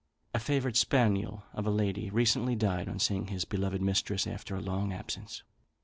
[0.33, 4.59] A favourite spaniel of a lady recently died on seeing his beloved mistress after a
[4.59, 5.43] long absence.